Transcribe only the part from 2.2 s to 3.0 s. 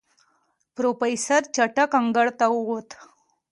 ته ووت.